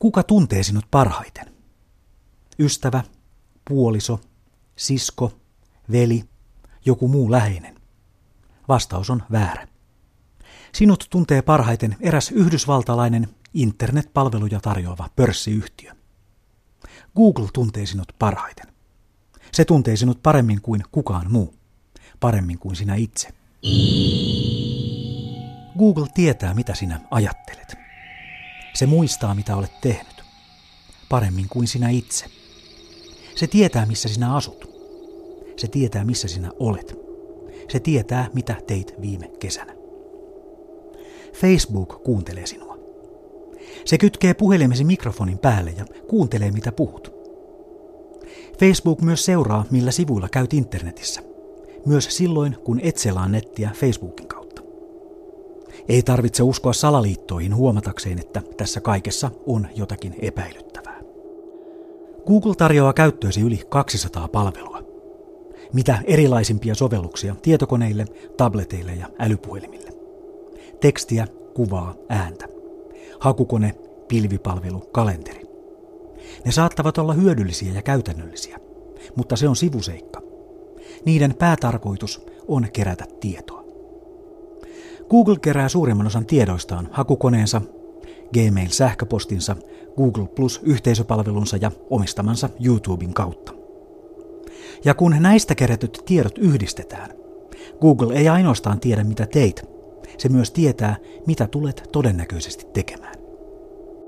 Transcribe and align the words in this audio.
Kuka 0.00 0.22
tuntee 0.22 0.62
sinut 0.62 0.84
parhaiten? 0.90 1.46
Ystävä, 2.58 3.02
puoliso, 3.68 4.20
sisko, 4.76 5.32
veli, 5.92 6.24
joku 6.84 7.08
muu 7.08 7.30
läheinen? 7.30 7.80
Vastaus 8.68 9.10
on 9.10 9.22
väärä. 9.32 9.68
Sinut 10.72 11.06
tuntee 11.10 11.42
parhaiten 11.42 11.96
eräs 12.00 12.30
yhdysvaltalainen 12.30 13.28
internetpalveluja 13.54 14.60
tarjoava 14.60 15.08
pörssiyhtiö. 15.16 15.92
Google 17.16 17.48
tuntee 17.52 17.86
sinut 17.86 18.12
parhaiten. 18.18 18.66
Se 19.52 19.64
tuntee 19.64 19.96
sinut 19.96 20.22
paremmin 20.22 20.60
kuin 20.62 20.82
kukaan 20.92 21.32
muu, 21.32 21.54
paremmin 22.20 22.58
kuin 22.58 22.76
sinä 22.76 22.94
itse. 22.94 23.28
Google 25.78 26.06
tietää, 26.14 26.54
mitä 26.54 26.74
sinä 26.74 27.00
ajattelet. 27.10 27.79
Se 28.74 28.86
muistaa, 28.86 29.34
mitä 29.34 29.56
olet 29.56 29.80
tehnyt, 29.80 30.24
paremmin 31.08 31.46
kuin 31.48 31.68
sinä 31.68 31.88
itse. 31.88 32.26
Se 33.34 33.46
tietää, 33.46 33.86
missä 33.86 34.08
sinä 34.08 34.34
asut. 34.34 34.70
Se 35.56 35.68
tietää, 35.68 36.04
missä 36.04 36.28
sinä 36.28 36.50
olet. 36.58 36.98
Se 37.68 37.80
tietää, 37.80 38.30
mitä 38.34 38.56
teit 38.66 38.94
viime 39.00 39.28
kesänä. 39.28 39.74
Facebook 41.32 42.02
kuuntelee 42.04 42.46
sinua. 42.46 42.78
Se 43.84 43.98
kytkee 43.98 44.34
puhelimesi 44.34 44.84
mikrofonin 44.84 45.38
päälle 45.38 45.74
ja 45.76 45.84
kuuntelee, 46.08 46.50
mitä 46.50 46.72
puhut. 46.72 47.12
Facebook 48.58 49.00
myös 49.00 49.24
seuraa, 49.24 49.64
millä 49.70 49.90
sivuilla 49.90 50.28
käyt 50.28 50.52
internetissä. 50.52 51.22
Myös 51.86 52.16
silloin, 52.16 52.56
kun 52.64 52.80
et 52.82 52.96
selaa 52.96 53.28
nettiä 53.28 53.70
Facebookin. 53.74 54.29
Ei 55.90 56.02
tarvitse 56.02 56.42
uskoa 56.42 56.72
salaliittoihin 56.72 57.56
huomatakseen, 57.56 58.18
että 58.18 58.42
tässä 58.56 58.80
kaikessa 58.80 59.30
on 59.46 59.68
jotakin 59.74 60.14
epäilyttävää. 60.22 61.00
Google 62.26 62.54
tarjoaa 62.54 62.92
käyttöösi 62.92 63.40
yli 63.40 63.60
200 63.68 64.28
palvelua. 64.28 64.82
Mitä 65.72 65.98
erilaisimpia 66.04 66.74
sovelluksia 66.74 67.34
tietokoneille, 67.42 68.04
tableteille 68.36 68.94
ja 68.94 69.06
älypuhelimille. 69.18 69.90
Tekstiä, 70.80 71.26
kuvaa, 71.54 71.94
ääntä. 72.08 72.48
Hakukone, 73.20 73.74
pilvipalvelu, 74.08 74.80
kalenteri. 74.80 75.44
Ne 76.44 76.52
saattavat 76.52 76.98
olla 76.98 77.12
hyödyllisiä 77.12 77.72
ja 77.72 77.82
käytännöllisiä, 77.82 78.58
mutta 79.16 79.36
se 79.36 79.48
on 79.48 79.56
sivuseikka. 79.56 80.22
Niiden 81.04 81.34
päätarkoitus 81.34 82.26
on 82.48 82.68
kerätä 82.72 83.04
tietoa. 83.20 83.59
Google 85.10 85.36
kerää 85.42 85.68
suurimman 85.68 86.06
osan 86.06 86.26
tiedoistaan 86.26 86.88
hakukoneensa, 86.92 87.62
Gmail-sähköpostinsa, 88.34 89.56
Google 89.96 90.26
Plus-yhteisöpalvelunsa 90.26 91.56
ja 91.56 91.70
omistamansa 91.90 92.48
YouTuben 92.64 93.14
kautta. 93.14 93.52
Ja 94.84 94.94
kun 94.94 95.16
näistä 95.20 95.54
kerätyt 95.54 96.02
tiedot 96.06 96.38
yhdistetään, 96.38 97.10
Google 97.80 98.14
ei 98.14 98.28
ainoastaan 98.28 98.80
tiedä 98.80 99.04
mitä 99.04 99.26
teit, 99.26 99.62
se 100.18 100.28
myös 100.28 100.50
tietää, 100.50 100.96
mitä 101.26 101.46
tulet 101.46 101.88
todennäköisesti 101.92 102.66
tekemään. 102.72 103.14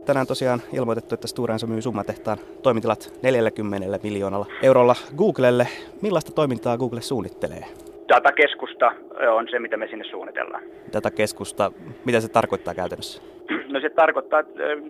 Tänään 0.04 0.26
tosiaan 0.26 0.62
ilmoitettu, 0.72 1.14
että 1.14 1.28
Stora 1.28 1.54
Enso 1.54 1.66
myy 1.66 1.82
summatehtaan 1.82 2.38
toimitilat 2.62 3.12
40 3.22 3.98
miljoonalla 4.02 4.46
eurolla 4.62 4.96
Googlelle. 5.16 5.68
Millaista 6.02 6.32
toimintaa 6.32 6.78
Google 6.78 7.02
suunnittelee? 7.02 7.91
Datakeskusta 8.14 8.92
on 9.32 9.48
se, 9.50 9.58
mitä 9.58 9.76
me 9.76 9.86
sinne 9.86 10.04
suunnitellaan. 10.04 10.62
Datakeskusta, 10.92 11.72
mitä 12.04 12.20
se 12.20 12.28
tarkoittaa 12.28 12.74
käytännössä? 12.74 13.22
No 13.68 13.80
se 13.80 13.90
tarkoittaa 13.90 14.42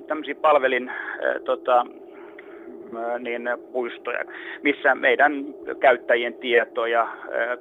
tämmöisiä 0.06 0.34
palvelin 0.34 0.90
tota, 1.44 1.86
niin 3.18 3.42
puistoja, 3.72 4.24
missä 4.62 4.94
meidän 4.94 5.32
käyttäjien 5.80 6.34
tietoja 6.34 7.08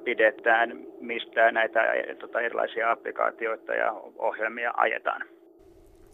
pidetään, 0.04 0.78
mistä 1.00 1.52
näitä 1.52 1.80
tota, 2.20 2.42
erilaisia 2.42 2.92
applikaatioita 2.92 3.73
ja 3.73 3.92
ohjelmia 4.17 4.73
ajetaan. 4.78 5.22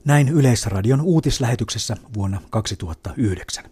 Näin 0.08 0.28
Yleisradion 0.40 1.02
uutislähetyksessä 1.03 1.94
vuonna 2.18 2.38
2009. 2.52 3.64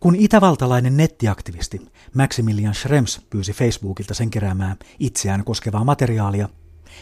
Kun 0.00 0.16
itävaltalainen 0.16 0.96
nettiaktivisti 0.96 1.80
Maximilian 2.14 2.74
Schrems 2.74 3.20
pyysi 3.30 3.52
Facebookilta 3.52 4.14
sen 4.14 4.30
keräämään 4.30 4.76
itseään 4.98 5.44
koskevaa 5.44 5.84
materiaalia, 5.84 6.48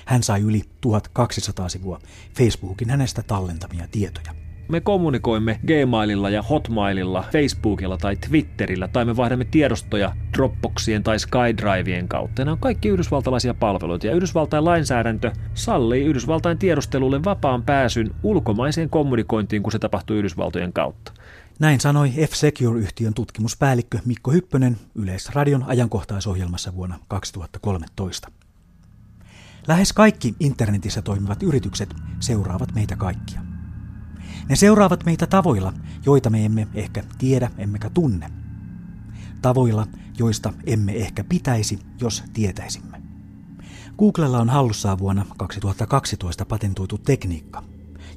hän 0.04 0.22
sai 0.22 0.40
yli 0.40 0.62
1200 0.80 1.68
sivua 1.68 1.98
Facebookin 2.36 2.90
hänestä 2.90 3.22
tallentamia 3.22 3.88
tietoja. 3.90 4.46
Me 4.68 4.80
kommunikoimme 4.80 5.60
Gmaililla 5.66 6.30
ja 6.30 6.42
Hotmaililla, 6.42 7.24
Facebookilla 7.32 7.96
tai 7.96 8.16
Twitterillä, 8.16 8.88
tai 8.88 9.04
me 9.04 9.16
vaihdamme 9.16 9.44
tiedostoja 9.44 10.12
Dropboxien 10.36 11.02
tai 11.02 11.18
SkyDrivien 11.18 12.08
kautta. 12.08 12.44
Nämä 12.44 12.52
on 12.52 12.58
kaikki 12.58 12.88
yhdysvaltalaisia 12.88 13.54
palveluita, 13.54 14.06
ja 14.06 14.14
Yhdysvaltain 14.14 14.64
lainsäädäntö 14.64 15.32
sallii 15.54 16.04
Yhdysvaltain 16.04 16.58
tiedustelulle 16.58 17.24
vapaan 17.24 17.62
pääsyn 17.62 18.14
ulkomaiseen 18.22 18.90
kommunikointiin, 18.90 19.62
kun 19.62 19.72
se 19.72 19.78
tapahtuu 19.78 20.16
Yhdysvaltojen 20.16 20.72
kautta. 20.72 21.12
Näin 21.58 21.80
sanoi 21.80 22.10
F-Secure-yhtiön 22.10 23.14
tutkimuspäällikkö 23.14 23.98
Mikko 24.04 24.30
Hyppönen 24.30 24.78
Yleisradion 24.94 25.62
ajankohtaisohjelmassa 25.62 26.74
vuonna 26.74 26.98
2013. 27.08 28.30
Lähes 29.68 29.92
kaikki 29.92 30.34
internetissä 30.40 31.02
toimivat 31.02 31.42
yritykset 31.42 31.94
seuraavat 32.20 32.74
meitä 32.74 32.96
kaikkia. 32.96 33.40
Ne 34.48 34.56
seuraavat 34.56 35.04
meitä 35.04 35.26
tavoilla, 35.26 35.72
joita 36.06 36.30
me 36.30 36.44
emme 36.44 36.68
ehkä 36.74 37.02
tiedä 37.18 37.50
emmekä 37.58 37.90
tunne. 37.90 38.30
Tavoilla, 39.42 39.86
joista 40.18 40.52
emme 40.66 40.92
ehkä 40.92 41.24
pitäisi, 41.24 41.78
jos 42.00 42.24
tietäisimme. 42.32 43.02
Googlella 43.98 44.38
on 44.38 44.50
hallussaan 44.50 44.98
vuonna 44.98 45.26
2012 45.36 46.44
patentoitu 46.44 46.98
tekniikka, 46.98 47.62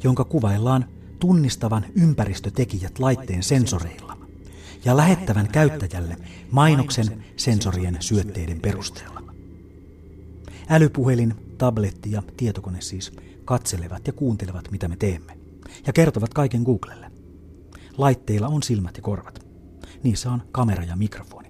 jonka 0.03 0.23
kuvaillaan 0.23 0.85
tunnistavan 1.19 1.85
ympäristötekijät 1.95 2.99
laitteen 2.99 3.43
sensoreilla 3.43 4.17
ja 4.85 4.97
lähettävän 4.97 5.47
käyttäjälle 5.47 6.17
mainoksen 6.51 7.25
sensorien 7.35 7.97
syötteiden 7.99 8.61
perusteella. 8.61 9.23
Älypuhelin, 10.69 11.35
tabletti 11.57 12.11
ja 12.11 12.23
tietokone 12.37 12.81
siis 12.81 13.11
katselevat 13.45 14.07
ja 14.07 14.13
kuuntelevat, 14.13 14.71
mitä 14.71 14.87
me 14.87 14.95
teemme 14.95 15.37
ja 15.87 15.93
kertovat 15.93 16.33
kaiken 16.33 16.61
Googlelle. 16.61 17.11
Laitteilla 17.97 18.47
on 18.47 18.63
silmät 18.63 18.97
ja 18.97 19.01
korvat. 19.01 19.45
Niissä 20.03 20.31
on 20.31 20.43
kamera 20.51 20.83
ja 20.83 20.95
mikrofoni. 20.95 21.49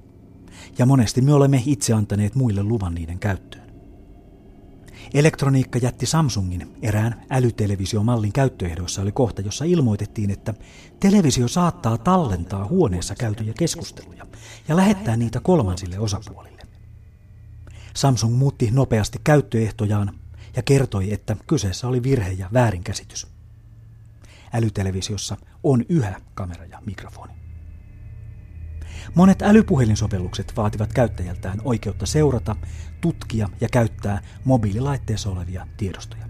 Ja 0.77 0.85
monesti 0.85 1.21
me 1.21 1.33
olemme 1.33 1.63
itse 1.65 1.93
antaneet 1.93 2.35
muille 2.35 2.63
luvan 2.63 2.95
niiden 2.95 3.19
käyttöön. 3.19 3.68
Elektroniikka 5.13 5.79
jätti 5.79 6.05
Samsungin 6.05 6.75
erään 6.81 7.25
älytelevisiomallin 7.29 8.33
käyttöehdoissa 8.33 9.01
oli 9.01 9.11
kohta, 9.11 9.41
jossa 9.41 9.65
ilmoitettiin, 9.65 10.31
että 10.31 10.53
televisio 10.99 11.47
saattaa 11.47 11.97
tallentaa 11.97 12.65
huoneessa 12.65 13.15
käytyjä 13.15 13.53
keskusteluja 13.53 14.27
ja 14.67 14.75
lähettää 14.75 15.17
niitä 15.17 15.39
kolmansille 15.39 15.99
osapuolille. 15.99 16.61
Samsung 17.93 18.37
muutti 18.37 18.69
nopeasti 18.71 19.19
käyttöehtojaan 19.23 20.13
ja 20.55 20.63
kertoi, 20.63 21.13
että 21.13 21.35
kyseessä 21.47 21.87
oli 21.87 22.03
virhe 22.03 22.31
ja 22.31 22.49
väärinkäsitys 22.53 23.27
älytelevisiossa 24.53 25.37
on 25.63 25.85
yhä 25.89 26.21
kamera 26.33 26.65
ja 26.65 26.81
mikrofoni. 26.85 27.38
Monet 29.15 29.41
älypuhelinsovellukset 29.41 30.53
vaativat 30.57 30.93
käyttäjältään 30.93 31.61
oikeutta 31.63 32.05
seurata, 32.05 32.55
tutkia 33.01 33.49
ja 33.61 33.67
käyttää 33.71 34.21
mobiililaitteessa 34.43 35.29
olevia 35.29 35.67
tiedostoja. 35.77 36.25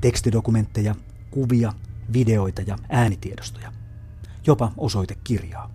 Tekstidokumentteja, 0.00 0.94
kuvia, 1.30 1.72
videoita 2.12 2.62
ja 2.66 2.78
äänitiedostoja. 2.88 3.72
Jopa 4.46 4.72
osoitekirjaa. 4.76 5.70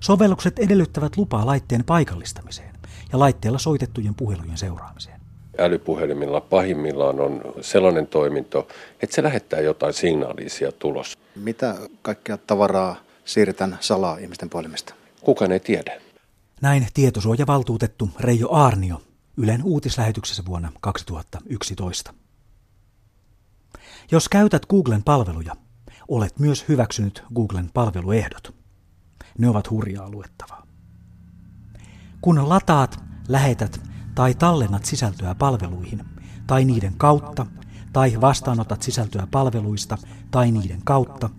Sovellukset 0.00 0.58
edellyttävät 0.58 1.16
lupaa 1.16 1.46
laitteen 1.46 1.84
paikallistamiseen 1.84 2.74
ja 3.12 3.18
laitteella 3.18 3.58
soitettujen 3.58 4.14
puhelujen 4.14 4.58
seuraamiseen 4.58 5.22
älypuhelimilla 5.58 6.40
pahimmillaan 6.40 7.20
on 7.20 7.42
sellainen 7.60 8.06
toiminto, 8.06 8.68
että 9.02 9.14
se 9.14 9.22
lähettää 9.22 9.60
jotain 9.60 9.92
signaalisia 9.92 10.72
tulos. 10.72 11.18
Mitä 11.36 11.76
kaikkea 12.02 12.38
tavaraa 12.38 12.96
siirretään 13.24 13.78
salaa 13.80 14.18
ihmisten 14.18 14.50
puhelimesta? 14.50 14.94
Kukaan 15.20 15.52
ei 15.52 15.60
tiedä. 15.60 16.00
Näin 16.60 16.86
tietosuojavaltuutettu 16.94 18.10
Reijo 18.20 18.48
Aarnio 18.50 19.02
Ylen 19.36 19.60
uutislähetyksessä 19.64 20.42
vuonna 20.46 20.72
2011. 20.80 22.14
Jos 24.10 24.28
käytät 24.28 24.66
Googlen 24.66 25.02
palveluja, 25.02 25.56
olet 26.08 26.38
myös 26.38 26.68
hyväksynyt 26.68 27.24
Googlen 27.34 27.70
palveluehdot. 27.74 28.54
Ne 29.38 29.48
ovat 29.48 29.70
hurjaa 29.70 30.10
luettavaa. 30.10 30.66
Kun 32.20 32.48
lataat, 32.48 33.00
lähetät 33.28 33.80
tai 34.14 34.34
tallennat 34.34 34.84
sisältöä 34.84 35.34
palveluihin 35.34 36.04
tai 36.46 36.64
niiden 36.64 36.94
kautta 36.96 37.46
tai 37.92 38.20
vastaanotat 38.20 38.82
sisältöä 38.82 39.26
palveluista 39.30 39.98
tai 40.30 40.50
niiden 40.50 40.80
kautta, 40.84 41.30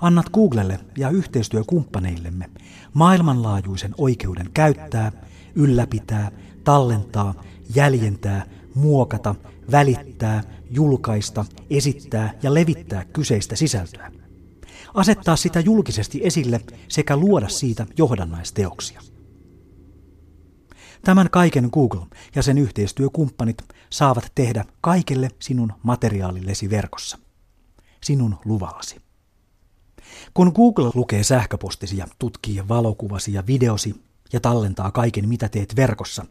annat 0.00 0.28
Googlelle 0.28 0.80
ja 0.96 1.10
yhteistyökumppaneillemme 1.10 2.50
maailmanlaajuisen 2.94 3.94
oikeuden 3.98 4.50
käyttää, 4.54 5.12
ylläpitää, 5.54 6.30
tallentaa, 6.64 7.34
jäljentää, 7.74 8.46
muokata, 8.74 9.34
välittää, 9.70 10.42
julkaista, 10.70 11.44
esittää 11.70 12.34
ja 12.42 12.54
levittää 12.54 13.04
kyseistä 13.04 13.56
sisältöä. 13.56 14.12
Asettaa 14.94 15.36
sitä 15.36 15.60
julkisesti 15.60 16.20
esille 16.24 16.60
sekä 16.88 17.16
luoda 17.16 17.48
siitä 17.48 17.86
johdannaisteoksia. 17.96 19.00
Tämän 21.04 21.30
kaiken 21.30 21.68
Google 21.72 22.06
ja 22.34 22.42
sen 22.42 22.58
yhteistyökumppanit 22.58 23.62
saavat 23.90 24.32
tehdä 24.34 24.64
kaikelle 24.80 25.30
sinun 25.38 25.72
materiaalillesi 25.82 26.70
verkossa. 26.70 27.18
Sinun 28.02 28.38
luvallasi. 28.44 29.07
Kun 30.34 30.52
Google 30.54 30.90
lukee 30.94 31.22
sähköpostisi 31.24 31.96
ja 31.96 32.06
tutkii 32.18 32.68
valokuvasi 32.68 33.32
ja 33.32 33.46
videosi 33.46 33.94
ja 34.32 34.40
tallentaa 34.40 34.90
kaiken 34.90 35.28
mitä 35.28 35.48
teet 35.48 35.76
verkossa, 35.76 36.26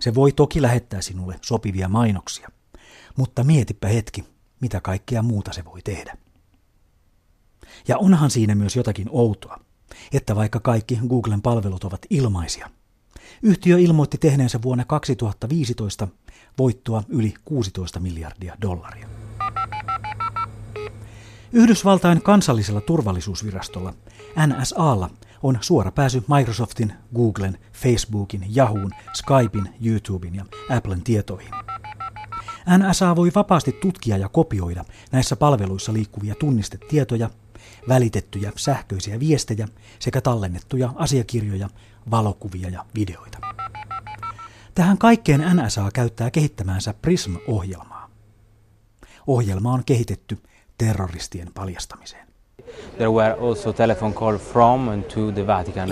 se 0.00 0.14
voi 0.14 0.32
toki 0.32 0.62
lähettää 0.62 1.00
sinulle 1.00 1.38
sopivia 1.42 1.88
mainoksia. 1.88 2.48
Mutta 3.16 3.44
mietipä 3.44 3.88
hetki, 3.88 4.24
mitä 4.60 4.80
kaikkea 4.80 5.22
muuta 5.22 5.52
se 5.52 5.64
voi 5.64 5.82
tehdä. 5.82 6.16
Ja 7.88 7.98
onhan 7.98 8.30
siinä 8.30 8.54
myös 8.54 8.76
jotakin 8.76 9.06
outoa, 9.10 9.60
että 10.12 10.36
vaikka 10.36 10.60
kaikki 10.60 10.98
Googlen 11.08 11.42
palvelut 11.42 11.84
ovat 11.84 12.06
ilmaisia, 12.10 12.70
yhtiö 13.42 13.78
ilmoitti 13.78 14.18
tehneensä 14.18 14.62
vuonna 14.62 14.84
2015 14.84 16.08
voittoa 16.58 17.02
yli 17.08 17.34
16 17.44 18.00
miljardia 18.00 18.56
dollaria. 18.62 19.08
Yhdysvaltain 21.52 22.22
kansallisella 22.22 22.80
turvallisuusvirastolla 22.80 23.94
NSAlla 24.46 25.10
on 25.42 25.58
suora 25.60 25.92
pääsy 25.92 26.22
Microsoftin, 26.36 26.92
Googlen, 27.14 27.58
Facebookin, 27.72 28.56
Yahoon, 28.56 28.90
Skypein, 29.14 29.74
YouTuben 29.84 30.34
ja 30.34 30.44
Applen 30.70 31.02
tietoihin. 31.02 31.50
NSA 32.78 33.16
voi 33.16 33.30
vapaasti 33.34 33.72
tutkia 33.72 34.16
ja 34.16 34.28
kopioida 34.28 34.84
näissä 35.12 35.36
palveluissa 35.36 35.92
liikkuvia 35.92 36.34
tunnistetietoja, 36.34 37.30
välitettyjä 37.88 38.52
sähköisiä 38.56 39.20
viestejä 39.20 39.68
sekä 39.98 40.20
tallennettuja 40.20 40.92
asiakirjoja, 40.96 41.68
valokuvia 42.10 42.68
ja 42.68 42.84
videoita. 42.94 43.38
Tähän 44.74 44.98
kaikkeen 44.98 45.44
NSA 45.56 45.90
käyttää 45.94 46.30
kehittämäänsä 46.30 46.94
PRISM-ohjelmaa. 47.02 48.10
Ohjelma 49.26 49.72
on 49.72 49.84
kehitetty 49.84 50.38
terroristien 50.78 51.48
paljastamiseen. 51.54 52.28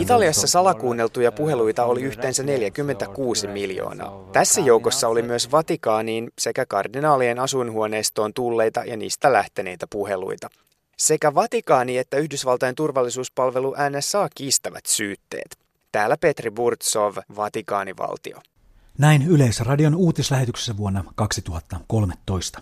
Italiassa 0.01 0.47
salakuunneltuja 0.47 1.33
puheluita 1.33 1.85
oli 1.85 2.03
yhteensä 2.03 2.43
46 2.43 3.47
miljoonaa. 3.47 4.29
Tässä 4.33 4.61
joukossa 4.61 5.09
oli 5.09 5.23
myös 5.23 5.53
Vatikaaniin 5.53 6.31
sekä 6.39 6.67
kardinaalien 6.67 7.39
asuinhuoneistoon 7.39 8.35
tulleita 8.35 8.85
ja 8.85 8.97
niistä 8.97 9.33
lähteneitä 9.33 9.87
puheluita. 9.87 10.49
Sekä 10.97 11.35
Vatikaani 11.35 11.99
että 11.99 12.17
Yhdysvaltain 12.17 12.75
turvallisuuspalvelu 12.75 13.75
NSA 13.91 14.29
kiistävät 14.35 14.87
syytteet. 14.87 15.57
Täällä 15.93 16.17
Petri 16.17 16.51
Burtsov, 16.51 17.17
Vatikaanivaltio. 17.37 18.41
Näin 18.99 19.23
Yleisradion 19.29 19.95
uutislähetyksessä 19.95 20.77
vuonna 20.77 21.05
2013. 21.15 22.61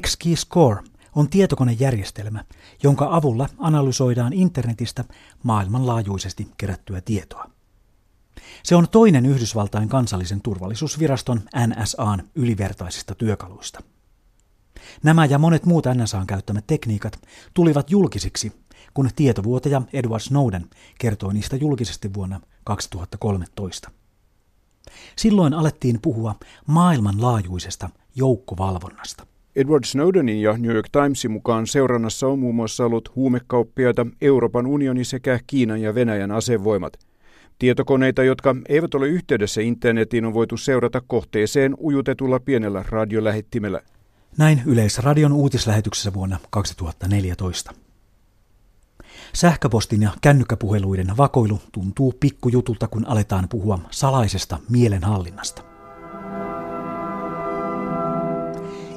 X-Keyscore 0.00 0.82
on 1.14 1.28
tietokonejärjestelmä, 1.28 2.44
jonka 2.82 3.08
avulla 3.10 3.48
analysoidaan 3.58 4.32
internetistä 4.32 5.04
maailmanlaajuisesti 5.42 6.48
kerättyä 6.56 7.00
tietoa. 7.00 7.50
Se 8.62 8.76
on 8.76 8.88
toinen 8.88 9.26
Yhdysvaltain 9.26 9.88
kansallisen 9.88 10.42
turvallisuusviraston 10.42 11.40
NSAn 11.66 12.22
ylivertaisista 12.34 13.14
työkaluista. 13.14 13.82
Nämä 15.02 15.24
ja 15.24 15.38
monet 15.38 15.66
muut 15.66 15.84
NSAn 15.94 16.26
käyttämät 16.26 16.66
tekniikat 16.66 17.20
tulivat 17.54 17.90
julkisiksi, 17.90 18.52
kun 18.94 19.10
tietovuotaja 19.16 19.82
Edward 19.92 20.20
Snowden 20.20 20.70
kertoi 20.98 21.34
niistä 21.34 21.56
julkisesti 21.56 22.14
vuonna 22.14 22.40
2013. 22.64 23.90
Silloin 25.16 25.54
alettiin 25.54 26.00
puhua 26.02 26.34
maailmanlaajuisesta 26.66 27.90
joukkovalvonnasta. 28.14 29.26
Edward 29.56 29.84
Snowdenin 29.84 30.42
ja 30.42 30.56
New 30.58 30.74
York 30.74 30.88
Timesin 30.92 31.30
mukaan 31.30 31.66
seurannassa 31.66 32.26
on 32.26 32.38
muun 32.38 32.54
muassa 32.54 32.84
ollut 32.84 33.16
huumekauppiaita, 33.16 34.06
Euroopan 34.20 34.66
unioni 34.66 35.04
sekä 35.04 35.40
Kiinan 35.46 35.82
ja 35.82 35.94
Venäjän 35.94 36.30
asevoimat. 36.30 36.92
Tietokoneita, 37.58 38.22
jotka 38.22 38.56
eivät 38.68 38.94
ole 38.94 39.08
yhteydessä 39.08 39.60
internetiin, 39.60 40.24
on 40.24 40.34
voitu 40.34 40.56
seurata 40.56 41.02
kohteeseen 41.06 41.74
ujutetulla 41.80 42.40
pienellä 42.40 42.84
radiolähettimellä. 42.88 43.80
Näin 44.38 44.62
Yleisradion 44.66 45.32
uutislähetyksessä 45.32 46.14
vuonna 46.14 46.38
2014. 46.50 47.74
Sähköpostin 49.32 50.02
ja 50.02 50.10
kännykkäpuheluiden 50.20 51.16
vakoilu 51.16 51.60
tuntuu 51.72 52.14
pikkujutulta, 52.20 52.88
kun 52.88 53.06
aletaan 53.08 53.48
puhua 53.48 53.78
salaisesta 53.90 54.58
mielenhallinnasta. 54.70 55.65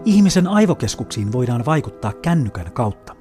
Ihmisen 0.06 0.48
aivokeskuksiin 0.48 1.31
voidaan 1.31 1.66
vaikuttaa 1.66 2.13
kännykän 2.13 2.72
kautta, 2.72 3.16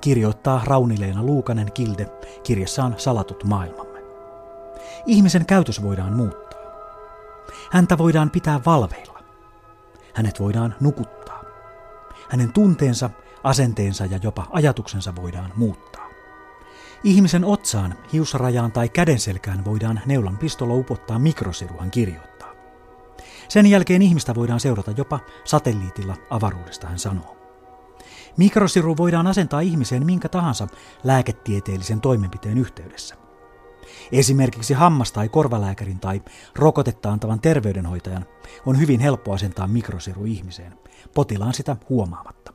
kirjoittaa 0.00 0.62
Raunileena 0.64 1.22
Luukanen 1.22 1.72
Kilde 1.72 2.06
kirjassaan 2.42 2.94
Salatut 2.98 3.44
maailmamme. 3.44 4.00
Ihmisen 5.06 5.46
käytös 5.46 5.82
voidaan 5.82 6.16
muuttaa. 6.16 6.60
Häntä 7.70 7.98
voidaan 7.98 8.30
pitää 8.30 8.60
valveilla. 8.66 9.18
Hänet 10.14 10.40
voidaan 10.40 10.74
nukuttaa. 10.80 11.42
Hänen 12.28 12.52
tunteensa, 12.52 13.10
asenteensa 13.44 14.06
ja 14.06 14.18
jopa 14.22 14.46
ajatuksensa 14.52 15.16
voidaan 15.16 15.52
muuttaa. 15.56 16.08
Ihmisen 17.04 17.44
otsaan, 17.44 17.94
hiusrajaan 18.12 18.72
tai 18.72 18.88
kädenselkään 18.88 19.64
voidaan 19.64 20.00
neulan 20.06 20.38
pistolla 20.38 20.74
upottaa 20.74 21.18
mikrosiruhan 21.18 21.90
kirjoittaa. 21.90 22.29
Sen 23.50 23.66
jälkeen 23.66 24.02
ihmistä 24.02 24.34
voidaan 24.34 24.60
seurata 24.60 24.90
jopa 24.96 25.20
satelliitilla 25.44 26.16
avaruudesta, 26.30 26.86
hän 26.86 26.98
sanoo. 26.98 27.36
Mikrosiru 28.36 28.96
voidaan 28.96 29.26
asentaa 29.26 29.60
ihmiseen 29.60 30.06
minkä 30.06 30.28
tahansa 30.28 30.68
lääketieteellisen 31.04 32.00
toimenpiteen 32.00 32.58
yhteydessä. 32.58 33.16
Esimerkiksi 34.12 34.74
hammas- 34.74 35.12
tai 35.12 35.28
korvalääkärin 35.28 36.00
tai 36.00 36.22
rokotetta 36.56 37.10
antavan 37.10 37.40
terveydenhoitajan 37.40 38.26
on 38.66 38.78
hyvin 38.78 39.00
helppo 39.00 39.32
asentaa 39.32 39.66
mikrosiru 39.66 40.24
ihmiseen, 40.24 40.78
potilaan 41.14 41.54
sitä 41.54 41.76
huomaamatta. 41.88 42.52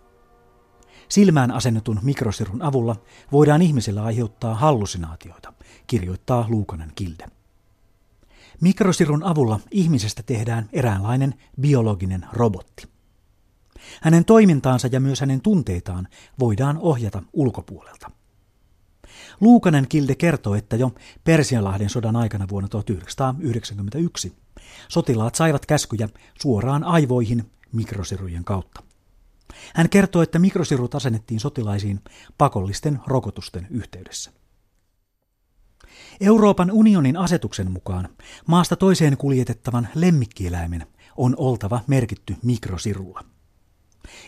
Silmään 1.10 1.52
asennetun 1.52 2.00
mikrosirun 2.04 2.62
avulla 2.62 2.96
voidaan 3.32 3.62
ihmisellä 3.62 4.04
aiheuttaa 4.04 4.56
hallusinaatioita, 4.56 5.54
kirjoittaa 5.88 6.46
Luukanen 6.50 6.92
Kilde. 6.96 7.25
Mikrosirun 8.62 9.24
avulla 9.24 9.60
ihmisestä 9.72 10.24
tehdään 10.24 10.70
eräänlainen 10.74 11.34
biologinen 11.62 12.26
robotti. 12.34 12.88
Hänen 14.02 14.26
toimintaansa 14.26 14.90
ja 14.92 15.00
myös 15.00 15.20
hänen 15.20 15.42
tunteitaan 15.42 16.08
voidaan 16.40 16.78
ohjata 16.78 17.24
ulkopuolelta. 17.34 18.12
Luukanen 19.42 19.88
Kilde 19.88 20.16
kertoo, 20.16 20.56
että 20.56 20.76
jo 20.76 20.92
Persianlahden 21.24 21.90
sodan 21.90 22.16
aikana 22.16 22.48
vuonna 22.50 22.70
1991 22.70 24.34
sotilaat 24.88 25.36
saivat 25.36 25.66
käskyjä 25.66 26.10
suoraan 26.42 26.84
aivoihin 26.84 27.52
mikrosirujen 27.72 28.44
kautta. 28.44 28.84
Hän 29.76 29.90
kertoo, 29.90 30.22
että 30.22 30.40
mikrosirut 30.40 30.96
asennettiin 30.96 31.40
sotilaisiin 31.40 32.02
pakollisten 32.38 33.00
rokotusten 33.08 33.68
yhteydessä. 33.70 34.32
Euroopan 36.22 36.72
unionin 36.72 37.18
asetuksen 37.18 37.72
mukaan 37.72 38.10
maasta 38.48 38.76
toiseen 38.76 39.18
kuljetettavan 39.18 39.88
lemmikkieläimen 39.96 40.88
on 41.18 41.36
oltava 41.38 41.82
merkitty 41.88 42.36
mikrosirulla. 42.44 43.26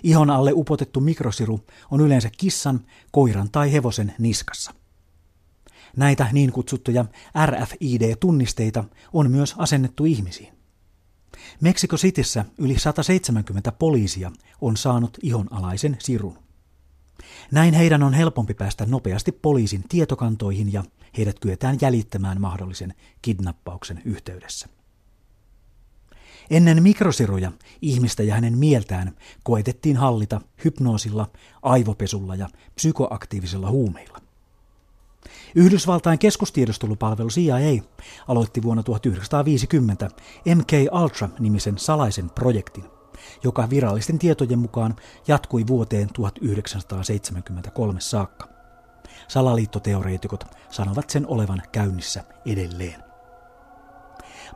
Ihon 0.03 0.29
alle 0.29 0.51
upotettu 0.53 0.99
mikrosiru 0.99 1.59
on 1.91 2.01
yleensä 2.01 2.29
kissan, 2.37 2.85
koiran 3.11 3.51
tai 3.51 3.73
hevosen 3.73 4.13
niskassa. 4.19 4.73
Näitä 5.95 6.27
niin 6.31 6.51
kutsuttuja 6.51 7.05
RFID-tunnisteita 7.45 8.83
on 9.13 9.31
myös 9.31 9.55
asennettu 9.57 10.05
ihmisiin. 10.05 10.53
Meksiko 11.61 11.95
Cityssä 11.95 12.45
yli 12.57 12.79
170 12.79 13.71
poliisia 13.71 14.31
on 14.61 14.77
saanut 14.77 15.17
ihonalaisen 15.21 15.97
sirun. 15.99 16.46
Näin 17.51 17.73
heidän 17.73 18.03
on 18.03 18.13
helpompi 18.13 18.53
päästä 18.53 18.85
nopeasti 18.85 19.31
poliisin 19.31 19.83
tietokantoihin 19.89 20.73
ja 20.73 20.83
heidät 21.17 21.39
kyetään 21.39 21.77
jäljittämään 21.81 22.41
mahdollisen 22.41 22.93
kidnappauksen 23.21 24.01
yhteydessä. 24.05 24.67
Ennen 26.49 26.83
mikrosiruja 26.83 27.51
ihmistä 27.81 28.23
ja 28.23 28.35
hänen 28.35 28.57
mieltään 28.57 29.15
koetettiin 29.43 29.97
hallita 29.97 30.41
hypnoosilla, 30.65 31.27
aivopesulla 31.61 32.35
ja 32.35 32.49
psykoaktiivisilla 32.75 33.69
huumeilla. 33.69 34.21
Yhdysvaltain 35.55 36.19
keskustiedustelupalvelu 36.19 37.29
CIA 37.29 37.83
aloitti 38.27 38.63
vuonna 38.63 38.83
1950 38.83 40.09
MK 40.55 40.71
Ultra-nimisen 41.03 41.77
salaisen 41.77 42.29
projektin, 42.29 42.96
joka 43.43 43.69
virallisten 43.69 44.19
tietojen 44.19 44.59
mukaan 44.59 44.95
jatkui 45.27 45.67
vuoteen 45.67 46.09
1973 46.13 47.99
saakka. 48.01 48.47
Salaliittoteoreetikot 49.27 50.43
sanovat 50.69 51.09
sen 51.09 51.27
olevan 51.27 51.61
käynnissä 51.71 52.23
edelleen. 52.45 53.07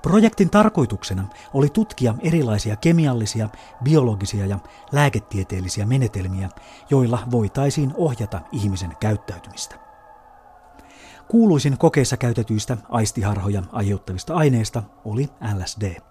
Projektin 0.01 0.49
tarkoituksena 0.49 1.27
oli 1.53 1.69
tutkia 1.69 2.15
erilaisia 2.19 2.75
kemiallisia, 2.75 3.49
biologisia 3.83 4.45
ja 4.45 4.59
lääketieteellisiä 4.91 5.85
menetelmiä, 5.85 6.49
joilla 6.89 7.19
voitaisiin 7.31 7.93
ohjata 7.95 8.41
ihmisen 8.51 8.93
käyttäytymistä. 8.99 9.75
Kuuluisin 11.27 11.77
kokeessa 11.77 12.17
käytetyistä 12.17 12.77
aistiharhoja 12.89 13.63
aiheuttavista 13.71 14.33
aineista 14.33 14.83
oli 15.05 15.29
LSD. 15.59 16.01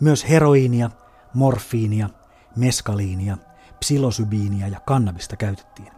Myös 0.00 0.28
heroiinia, 0.28 0.90
morfiinia, 1.38 2.10
meskaliinia, 2.56 3.38
psilosybiinia 3.80 4.68
ja 4.68 4.80
kannabista 4.80 5.36
käytettiin. 5.36 5.92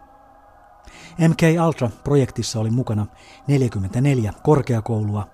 MK 1.27 1.41
Ultra-projektissa 1.67 2.59
oli 2.59 2.69
mukana 2.69 3.07
44 3.47 4.33
korkeakoulua, 4.43 5.27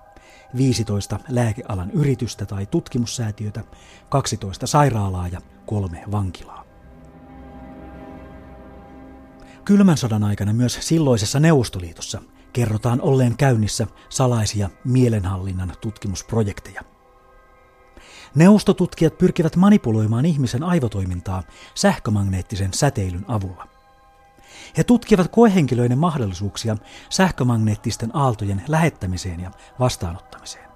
15 0.56 1.20
lääkealan 1.28 1.90
yritystä 1.90 2.46
tai 2.46 2.66
tutkimussäätiötä, 2.66 3.64
12 4.08 4.66
sairaalaa 4.66 5.28
ja 5.28 5.40
kolme 5.66 6.04
vankilaa. 6.10 6.64
Kylmän 9.64 9.96
sodan 9.96 10.24
aikana 10.24 10.52
myös 10.52 10.78
silloisessa 10.80 11.40
Neuvostoliitossa 11.40 12.22
kerrotaan 12.52 13.00
olleen 13.00 13.36
käynnissä 13.36 13.86
salaisia 14.08 14.70
mielenhallinnan 14.84 15.72
tutkimusprojekteja. 15.80 16.97
Neuvostotutkijat 18.34 19.18
pyrkivät 19.18 19.56
manipuloimaan 19.56 20.26
ihmisen 20.26 20.62
aivotoimintaa 20.62 21.42
sähkömagneettisen 21.74 22.74
säteilyn 22.74 23.24
avulla. 23.28 23.68
He 24.76 24.84
tutkivat 24.84 25.28
koehenkilöiden 25.28 25.98
mahdollisuuksia 25.98 26.76
sähkömagneettisten 27.10 28.16
aaltojen 28.16 28.62
lähettämiseen 28.68 29.40
ja 29.40 29.50
vastaanottamiseen. 29.80 30.68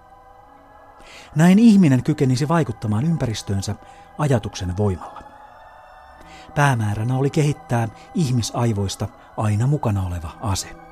Näin 1.37 1.59
ihminen 1.59 2.03
kykenisi 2.03 2.49
vaikuttamaan 2.49 3.05
ympäristöönsä 3.05 3.75
ajatuksen 4.19 4.77
voimalla. 4.77 5.23
Päämääränä 6.55 7.17
oli 7.17 7.31
kehittää 7.31 7.89
ihmisaivoista 8.15 9.09
aina 9.37 9.67
mukana 9.67 10.07
oleva 10.07 10.31
ase. 10.41 10.92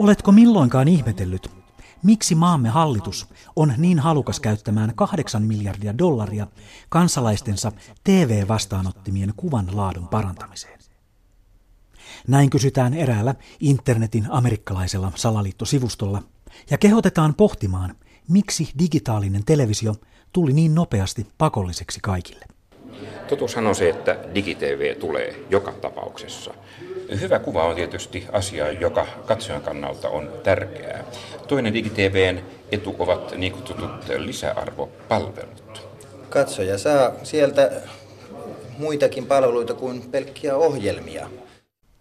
Oletko 0.00 0.32
milloinkaan 0.32 0.88
ihmetellyt, 0.88 1.50
miksi 2.02 2.34
maamme 2.34 2.68
hallitus 2.68 3.26
on 3.56 3.74
niin 3.76 3.98
halukas 3.98 4.40
käyttämään 4.40 4.92
kahdeksan 4.94 5.42
miljardia 5.42 5.98
dollaria 5.98 6.46
kansalaistensa 6.88 7.72
TV-vastaanottimien 8.04 9.32
kuvan 9.36 9.66
laadun 9.72 10.08
parantamiseen? 10.08 10.78
Näin 12.28 12.50
kysytään 12.50 12.94
eräällä 12.94 13.34
internetin 13.60 14.26
amerikkalaisella 14.30 15.12
salaliittosivustolla 15.14 16.22
ja 16.70 16.78
kehotetaan 16.78 17.34
pohtimaan, 17.34 17.94
miksi 18.28 18.68
digitaalinen 18.78 19.44
televisio 19.44 19.94
tuli 20.32 20.52
niin 20.52 20.74
nopeasti 20.74 21.26
pakolliseksi 21.38 22.00
kaikille. 22.02 22.44
Totuushan 23.28 23.66
on 23.66 23.74
se, 23.74 23.88
että 23.88 24.18
digitv 24.34 24.98
tulee 25.00 25.46
joka 25.50 25.72
tapauksessa. 25.72 26.54
Hyvä 27.20 27.38
kuva 27.38 27.64
on 27.64 27.76
tietysti 27.76 28.26
asia, 28.32 28.72
joka 28.72 29.06
katsojan 29.26 29.62
kannalta 29.62 30.08
on 30.08 30.32
tärkeää. 30.42 31.04
Toinen 31.48 31.74
digitvn 31.74 32.40
etu 32.72 32.96
ovat 32.98 33.36
niin 33.36 33.52
kutsutut 33.52 33.90
lisäarvopalvelut. 34.16 35.90
Katsoja 36.28 36.78
saa 36.78 37.12
sieltä 37.22 37.70
muitakin 38.78 39.26
palveluita 39.26 39.74
kuin 39.74 40.02
pelkkiä 40.10 40.56
ohjelmia. 40.56 41.30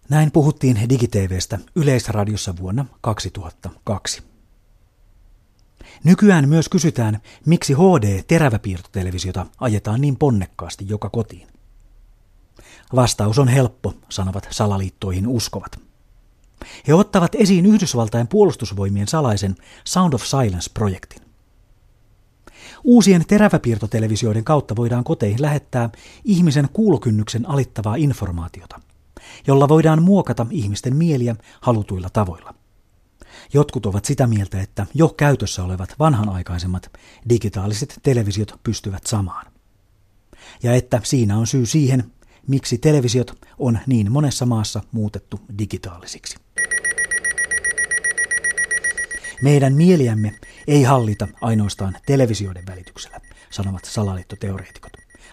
Näin 0.09 0.31
puhuttiin 0.31 0.89
DigiTVstä 0.89 1.59
Yleisradiossa 1.75 2.53
vuonna 2.61 2.85
2002. 3.01 4.21
Nykyään 6.03 6.49
myös 6.49 6.69
kysytään, 6.69 7.19
miksi 7.45 7.73
HD-teräväpiirtotelevisiota 7.73 9.45
ajetaan 9.59 10.01
niin 10.01 10.17
ponnekkaasti 10.17 10.85
joka 10.87 11.09
kotiin. 11.09 11.47
Vastaus 12.95 13.39
on 13.39 13.47
helppo, 13.47 13.93
sanovat 14.09 14.47
salaliittoihin 14.49 15.27
uskovat. 15.27 15.79
He 16.87 16.93
ottavat 16.93 17.35
esiin 17.35 17.65
Yhdysvaltain 17.65 18.27
puolustusvoimien 18.27 19.07
salaisen 19.07 19.55
Sound 19.85 20.13
of 20.13 20.23
Silence-projektin. 20.23 21.21
Uusien 22.83 23.25
teräväpiirtotelevisioiden 23.27 24.43
kautta 24.43 24.75
voidaan 24.75 25.03
koteihin 25.03 25.41
lähettää 25.41 25.89
ihmisen 26.23 26.69
kuulokynnyksen 26.73 27.49
alittavaa 27.49 27.95
informaatiota, 27.95 28.81
jolla 29.47 29.69
voidaan 29.69 30.03
muokata 30.03 30.45
ihmisten 30.51 30.95
mieliä 30.95 31.35
halutuilla 31.61 32.09
tavoilla. 32.09 32.53
Jotkut 33.53 33.85
ovat 33.85 34.05
sitä 34.05 34.27
mieltä, 34.27 34.61
että 34.61 34.85
jo 34.93 35.09
käytössä 35.09 35.63
olevat 35.63 35.95
vanhanaikaisemmat 35.99 36.91
digitaaliset 37.29 37.99
televisiot 38.03 38.59
pystyvät 38.63 39.07
samaan. 39.07 39.45
Ja 40.63 40.73
että 40.73 41.01
siinä 41.03 41.37
on 41.37 41.47
syy 41.47 41.65
siihen, 41.65 42.11
miksi 42.49 42.77
televisiot 42.77 43.31
on 43.59 43.79
niin 43.87 44.11
monessa 44.11 44.45
maassa 44.45 44.81
muutettu 44.91 45.39
digitaalisiksi. 45.59 46.37
Meidän 49.41 49.73
mieliämme 49.73 50.35
ei 50.67 50.83
hallita 50.83 51.27
ainoastaan 51.41 51.97
televisioiden 52.05 52.65
välityksellä, 52.67 53.19
sanovat 53.49 53.85
salaliittoteoreetikot, 53.85 54.91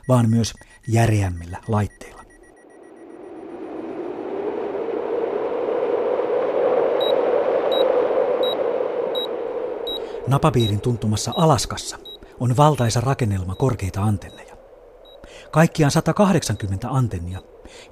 vaan 0.09 0.31
myös 0.31 0.55
järeämmillä 0.89 1.59
laitteilla. 1.69 2.23
Napapiirin 10.29 10.81
tuntumassa 10.81 11.33
Alaskassa 11.37 11.99
on 12.41 12.57
valtaisa 12.57 13.01
rakennelma 13.01 13.55
korkeita 13.55 14.03
antenneja. 14.03 14.56
Kaikkiaan 15.51 15.91
180 15.91 16.89
antennia, 16.89 17.41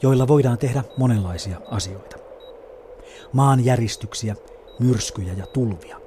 joilla 0.03 0.29
voidaan 0.29 0.59
tehdä 0.59 0.85
monenlaisia 0.97 1.61
asioita. 1.71 2.17
Maanjäristyksiä, 3.33 4.37
myrskyjä 4.79 5.33
ja 5.33 5.47
tulvia. 5.47 6.01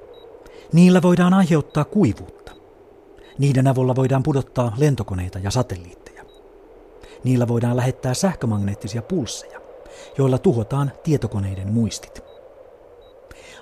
Niillä 0.73 1.01
voidaan 1.01 1.33
aiheuttaa 1.33 1.85
kuivuutta. 1.85 2.51
Niiden 3.37 3.67
avulla 3.67 3.95
voidaan 3.95 4.23
pudottaa 4.23 4.73
lentokoneita 4.77 5.39
ja 5.39 5.51
satelliitteja. 5.51 6.23
Niillä 7.23 7.47
voidaan 7.47 7.77
lähettää 7.77 8.13
sähkömagneettisia 8.13 9.01
pulsseja, 9.01 9.61
joilla 10.17 10.37
tuhotaan 10.37 10.91
tietokoneiden 11.03 11.73
muistit. 11.73 12.23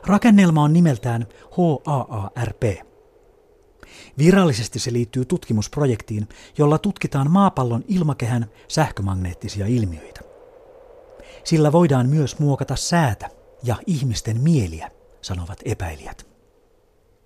Rakennelma 0.05 0.63
on 0.63 0.73
nimeltään 0.73 1.27
HAARP. 1.57 2.63
Virallisesti 4.17 4.79
se 4.79 4.93
liittyy 4.93 5.25
tutkimusprojektiin, 5.25 6.27
jolla 6.57 6.77
tutkitaan 6.77 7.31
maapallon 7.31 7.83
ilmakehän 7.87 8.45
sähkömagneettisia 8.67 9.67
ilmiöitä. 9.67 10.21
Sillä 11.43 11.71
voidaan 11.71 12.09
myös 12.09 12.39
muokata 12.39 12.75
säätä 12.75 13.29
ja 13.63 13.75
ihmisten 13.87 14.41
mieliä, 14.41 14.91
sanovat 15.21 15.59
epäilijät. 15.65 16.27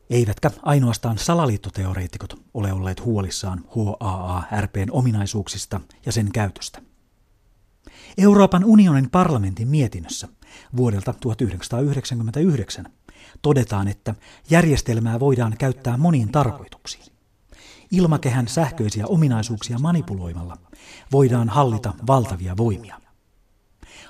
Eivätkä 0.10 0.52
ainoastaan 0.62 1.18
salaliittoteoreetikot 1.18 2.42
ole 2.54 2.74
olleet 2.74 3.06
huolissaan 3.06 3.66
HAARPn 4.00 4.88
ominaisuuksista 4.92 5.82
ja 6.06 6.12
sen 6.12 6.32
käytöstä. 6.32 6.82
Euroopan 8.18 8.64
unionin 8.66 9.10
parlamentin 9.10 9.68
mietinnössä 9.68 10.28
vuodelta 10.78 11.14
1999 11.14 12.86
todetaan, 13.42 13.88
että 13.88 14.16
järjestelmää 14.50 15.20
voidaan 15.20 15.56
käyttää 15.58 15.98
moniin 15.98 16.32
tarkoituksiin. 16.32 17.06
Ilmakehän 17.92 18.48
sähköisiä 18.48 19.08
ominaisuuksia 19.08 19.80
manipuloimalla 19.80 20.58
voidaan 21.12 21.50
hallita 21.50 21.94
valtavia 22.08 22.58
voimia. 22.58 23.02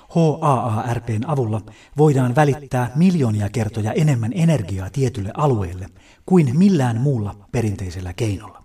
HAARPn 0.08 1.24
avulla 1.26 1.60
voidaan 1.96 2.34
välittää 2.34 2.92
miljoonia 2.94 3.48
kertoja 3.48 3.92
enemmän 3.92 4.32
energiaa 4.34 4.90
tietylle 4.90 5.30
alueelle 5.36 5.88
kuin 6.26 6.58
millään 6.58 7.00
muulla 7.00 7.48
perinteisellä 7.52 8.12
keinolla. 8.12 8.64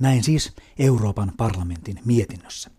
Näin 0.00 0.22
siis 0.22 0.52
Euroopan 0.78 1.32
parlamentin 1.36 2.00
mietinnössä. 2.04 2.70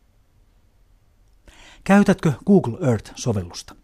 Käytätkö 1.83 2.33
Google 2.45 2.77
Earth-sovellusta? 2.87 3.82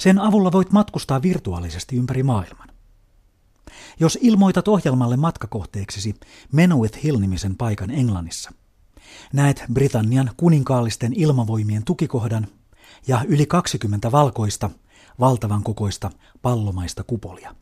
Sen 0.00 0.18
avulla 0.18 0.52
voit 0.52 0.72
matkustaa 0.72 1.22
virtuaalisesti 1.22 1.96
ympäri 1.96 2.22
maailman. 2.22 2.68
Jos 4.00 4.18
ilmoitat 4.22 4.68
ohjelmalle 4.68 5.16
matkakohteeksesi 5.16 6.14
Menoweth 6.52 7.02
Hill-nimisen 7.02 7.56
paikan 7.56 7.90
Englannissa, 7.90 8.52
näet 9.32 9.64
Britannian 9.72 10.30
kuninkaallisten 10.36 11.12
ilmavoimien 11.16 11.84
tukikohdan 11.84 12.46
ja 13.06 13.24
yli 13.28 13.46
20 13.46 14.12
valkoista, 14.12 14.70
valtavan 15.20 15.62
kokoista 15.62 16.10
pallomaista 16.42 17.04
kupolia. 17.04 17.54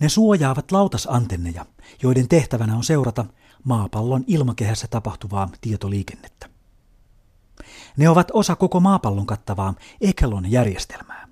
Ne 0.00 0.08
suojaavat 0.08 0.72
lautasantenneja, 0.72 1.66
joiden 2.02 2.28
tehtävänä 2.28 2.76
on 2.76 2.84
seurata 2.84 3.24
maapallon 3.64 4.24
ilmakehässä 4.26 4.86
tapahtuvaa 4.90 5.48
tietoliikennettä. 5.60 6.51
Ne 7.96 8.08
ovat 8.08 8.28
osa 8.32 8.56
koko 8.56 8.80
maapallon 8.80 9.26
kattavaa 9.26 9.74
Ekelon-järjestelmää. 10.00 11.28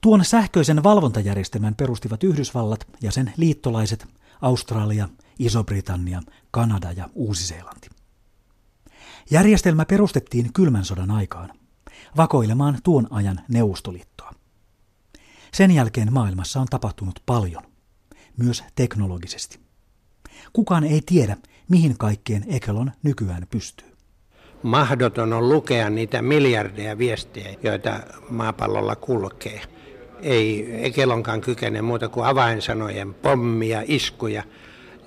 Tuon 0.00 0.24
sähköisen 0.24 0.82
valvontajärjestelmän 0.82 1.74
perustivat 1.74 2.24
Yhdysvallat 2.24 2.86
ja 3.02 3.12
sen 3.12 3.32
liittolaiset 3.36 4.06
Australia, 4.42 5.08
Iso-Britannia, 5.38 6.22
Kanada 6.50 6.92
ja 6.92 7.08
Uusi-Seelanti. 7.14 7.88
Järjestelmä 9.30 9.84
perustettiin 9.84 10.52
kylmän 10.52 10.84
sodan 10.84 11.10
aikaan, 11.10 11.50
vakoilemaan 12.16 12.78
tuon 12.82 13.06
ajan 13.10 13.40
Neuvostoliittoa. 13.48 14.32
Sen 15.52 15.70
jälkeen 15.70 16.12
maailmassa 16.12 16.60
on 16.60 16.66
tapahtunut 16.66 17.22
paljon, 17.26 17.62
myös 18.36 18.64
teknologisesti. 18.74 19.60
Kukaan 20.52 20.84
ei 20.84 21.02
tiedä, 21.06 21.36
mihin 21.68 21.98
kaikkeen 21.98 22.44
Ekelon 22.48 22.92
nykyään 23.02 23.46
pystyy. 23.50 23.87
Mahdoton 24.62 25.32
on 25.32 25.48
lukea 25.48 25.90
niitä 25.90 26.22
miljardeja 26.22 26.98
viestejä, 26.98 27.54
joita 27.62 28.00
maapallolla 28.30 28.96
kulkee. 28.96 29.60
Ei 30.22 30.68
Ekelonkaan 30.86 31.40
kykene 31.40 31.82
muuta 31.82 32.08
kuin 32.08 32.26
avainsanojen 32.26 33.14
pommia, 33.14 33.82
iskuja, 33.86 34.42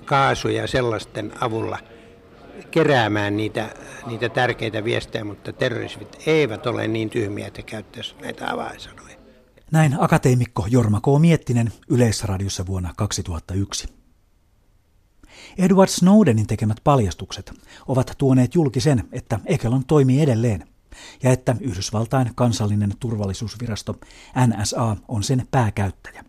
kaasuja 0.04 0.66
sellaisten 0.66 1.32
avulla 1.40 1.78
keräämään 2.70 3.36
niitä, 3.36 3.74
niitä 4.06 4.28
tärkeitä 4.28 4.84
viestejä, 4.84 5.24
mutta 5.24 5.52
terroristit 5.52 6.22
eivät 6.26 6.66
ole 6.66 6.88
niin 6.88 7.10
tyhmiä, 7.10 7.46
että 7.46 7.62
käyttäisivät 7.62 8.22
näitä 8.22 8.52
avainsanoja. 8.52 9.16
Näin 9.70 9.96
akateemikko 10.00 10.66
Jorma 10.70 11.00
K. 11.00 11.04
Miettinen 11.20 11.72
Yleisradiossa 11.88 12.66
vuonna 12.66 12.92
2001. 12.96 14.01
Edward 15.58 15.90
Snowdenin 15.90 16.46
tekemät 16.46 16.76
paljastukset 16.84 17.52
ovat 17.88 18.14
tuoneet 18.18 18.54
julki 18.54 18.80
sen, 18.80 19.08
että 19.12 19.40
Ekelon 19.46 19.84
toimii 19.84 20.20
edelleen 20.20 20.68
ja 21.22 21.30
että 21.30 21.56
Yhdysvaltain 21.60 22.30
kansallinen 22.34 22.92
turvallisuusvirasto 23.00 23.94
NSA 24.46 24.96
on 25.08 25.22
sen 25.22 25.48
pääkäyttäjä. 25.50 26.24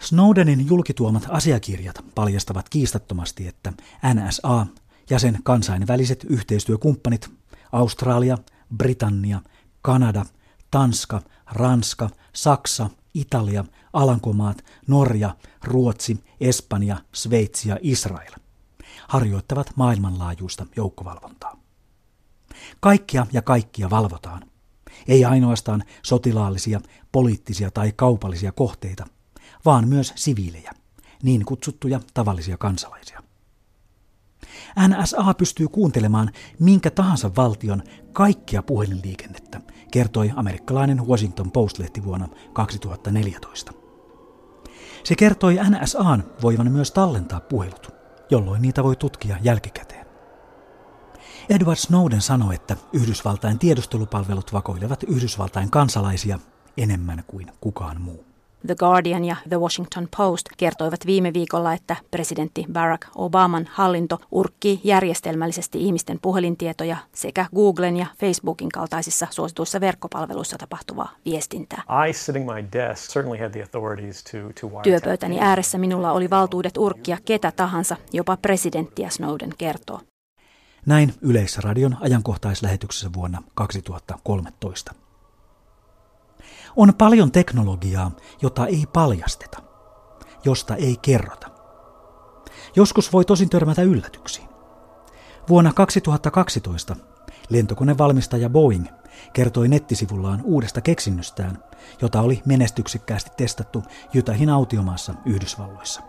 Snowdenin 0.00 0.66
julkituomat 0.66 1.26
asiakirjat 1.28 2.04
paljastavat 2.14 2.68
kiistattomasti, 2.68 3.48
että 3.48 3.72
NSA 4.14 4.66
ja 5.10 5.18
sen 5.18 5.38
kansainväliset 5.42 6.24
yhteistyökumppanit 6.28 7.30
Australia, 7.72 8.38
Britannia, 8.76 9.40
Kanada, 9.82 10.26
Tanska, 10.70 11.22
Ranska, 11.52 12.10
Saksa, 12.32 12.90
Italia, 13.14 13.64
Alankomaat, 13.92 14.64
Norja, 14.86 15.36
Ruotsi, 15.64 16.24
Espanja, 16.40 16.96
Sveitsi 17.12 17.68
ja 17.68 17.78
Israel 17.82 18.32
harjoittavat 19.08 19.72
maailmanlaajuista 19.76 20.66
joukkovalvontaa. 20.76 21.56
Kaikkia 22.80 23.26
ja 23.32 23.42
kaikkia 23.42 23.90
valvotaan. 23.90 24.42
Ei 25.08 25.24
ainoastaan 25.24 25.84
sotilaallisia, 26.02 26.80
poliittisia 27.12 27.70
tai 27.70 27.92
kaupallisia 27.96 28.52
kohteita, 28.52 29.06
vaan 29.64 29.88
myös 29.88 30.12
siviilejä, 30.16 30.72
niin 31.22 31.44
kutsuttuja 31.44 32.00
tavallisia 32.14 32.58
kansalaisia. 32.58 33.22
NSA 34.88 35.34
pystyy 35.34 35.68
kuuntelemaan 35.68 36.30
minkä 36.58 36.90
tahansa 36.90 37.30
valtion 37.36 37.82
kaikkia 38.12 38.62
puhelinliikennettä, 38.62 39.60
kertoi 39.92 40.32
amerikkalainen 40.36 41.06
Washington 41.06 41.50
Post-lehti 41.50 42.04
vuonna 42.04 42.28
2014. 42.52 43.72
Se 45.04 45.14
kertoi 45.14 45.58
NSAn 45.70 46.24
voivan 46.42 46.72
myös 46.72 46.90
tallentaa 46.90 47.40
puhelut, 47.40 47.90
jolloin 48.30 48.62
niitä 48.62 48.84
voi 48.84 48.96
tutkia 48.96 49.36
jälkikäteen. 49.42 50.06
Edward 51.48 51.76
Snowden 51.76 52.20
sanoi, 52.20 52.54
että 52.54 52.76
Yhdysvaltain 52.92 53.58
tiedustelupalvelut 53.58 54.52
vakoilevat 54.52 55.02
Yhdysvaltain 55.02 55.70
kansalaisia 55.70 56.38
enemmän 56.76 57.24
kuin 57.26 57.52
kukaan 57.60 58.00
muu. 58.00 58.33
The 58.66 58.74
Guardian 58.74 59.24
ja 59.24 59.36
The 59.48 59.60
Washington 59.60 60.08
Post 60.16 60.46
kertoivat 60.56 61.06
viime 61.06 61.32
viikolla, 61.32 61.72
että 61.72 61.96
presidentti 62.10 62.66
Barack 62.72 63.08
Obaman 63.14 63.68
hallinto 63.72 64.20
urkkii 64.30 64.80
järjestelmällisesti 64.84 65.84
ihmisten 65.84 66.18
puhelintietoja 66.22 66.96
sekä 67.12 67.46
Googlen 67.54 67.96
ja 67.96 68.06
Facebookin 68.18 68.68
kaltaisissa 68.68 69.26
suosituissa 69.30 69.80
verkkopalveluissa 69.80 70.58
tapahtuvaa 70.58 71.10
viestintää. 71.24 71.82
Työpöytäni 74.82 75.40
ääressä 75.40 75.78
minulla 75.78 76.12
oli 76.12 76.30
valtuudet 76.30 76.76
urkkia 76.76 77.18
ketä 77.24 77.52
tahansa, 77.52 77.96
jopa 78.12 78.36
presidenttiä 78.36 79.10
Snowden 79.10 79.52
kertoo. 79.58 80.00
Näin 80.86 81.14
Yleisradion 81.20 81.96
ajankohtaislähetyksessä 82.00 83.10
vuonna 83.12 83.42
2013. 83.54 85.03
On 86.76 86.94
paljon 86.98 87.32
teknologiaa, 87.32 88.10
jota 88.42 88.66
ei 88.66 88.84
paljasteta, 88.92 89.62
josta 90.44 90.76
ei 90.76 90.96
kerrota. 91.02 91.48
Joskus 92.76 93.12
voi 93.12 93.24
tosin 93.24 93.50
törmätä 93.50 93.82
yllätyksiin. 93.82 94.48
Vuonna 95.48 95.72
2012 95.72 96.96
lentokonevalmistaja 97.48 98.50
Boeing 98.50 98.86
kertoi 99.32 99.68
nettisivullaan 99.68 100.40
uudesta 100.44 100.80
keksinnöstään, 100.80 101.64
jota 102.02 102.20
oli 102.20 102.42
menestyksekkäästi 102.46 103.30
testattu 103.36 103.82
Jytähin 104.12 104.50
autiomaassa 104.50 105.14
Yhdysvalloissa. 105.24 106.02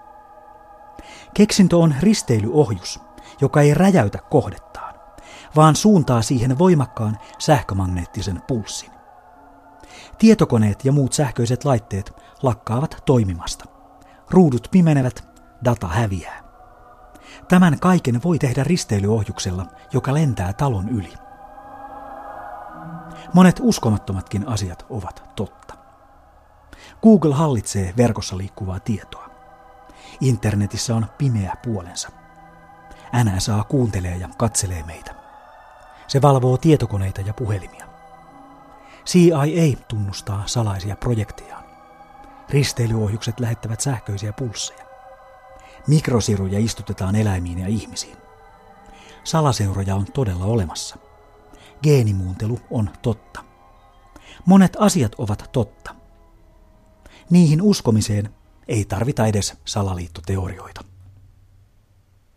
Keksintö 1.33 1.77
on 1.77 1.95
risteilyohjus, 1.99 2.99
joka 3.41 3.61
ei 3.61 3.73
räjäytä 3.73 4.19
kohdettaan, 4.29 4.95
vaan 5.55 5.75
suuntaa 5.75 6.21
siihen 6.21 6.57
voimakkaan 6.57 7.17
sähkömagneettisen 7.39 8.41
pulssin. 8.47 8.94
Tietokoneet 10.17 10.85
ja 10.85 10.91
muut 10.91 11.13
sähköiset 11.13 11.65
laitteet 11.65 12.13
lakkaavat 12.43 13.03
toimimasta. 13.05 13.65
Ruudut 14.29 14.67
pimenevät, 14.71 15.27
data 15.65 15.87
häviää. 15.87 16.43
Tämän 17.47 17.79
kaiken 17.79 18.23
voi 18.23 18.39
tehdä 18.39 18.63
risteilyohjuksella, 18.63 19.65
joka 19.93 20.13
lentää 20.13 20.53
talon 20.53 20.89
yli. 20.89 21.13
Monet 23.33 23.59
uskomattomatkin 23.61 24.47
asiat 24.47 24.85
ovat 24.89 25.23
totta. 25.35 25.73
Google 27.03 27.33
hallitsee 27.33 27.93
verkossa 27.97 28.37
liikkuvaa 28.37 28.79
tietoa. 28.79 29.29
Internetissä 30.21 30.95
on 30.95 31.05
pimeä 31.17 31.53
puolensa. 31.63 32.09
NSA 33.23 33.63
kuuntelee 33.63 34.17
ja 34.17 34.29
katselee 34.37 34.83
meitä. 34.83 35.15
Se 36.07 36.21
valvoo 36.21 36.57
tietokoneita 36.57 37.21
ja 37.21 37.33
puhelimia. 37.33 37.94
CIA 39.05 39.77
tunnustaa 39.87 40.43
salaisia 40.45 40.95
projektejaan. 40.95 41.63
Risteilyohjukset 42.49 43.39
lähettävät 43.39 43.81
sähköisiä 43.81 44.33
pulsseja. 44.33 44.85
Mikrosiruja 45.87 46.59
istutetaan 46.59 47.15
eläimiin 47.15 47.59
ja 47.59 47.67
ihmisiin. 47.67 48.17
Salaseuroja 49.23 49.95
on 49.95 50.05
todella 50.13 50.45
olemassa. 50.45 50.97
Geenimuuntelu 51.83 52.59
on 52.69 52.89
totta. 53.01 53.43
Monet 54.45 54.77
asiat 54.79 55.15
ovat 55.17 55.49
totta. 55.51 55.95
Niihin 57.29 57.61
uskomiseen 57.61 58.29
ei 58.67 58.85
tarvita 58.85 59.27
edes 59.27 59.57
salaliittoteorioita. 59.65 60.94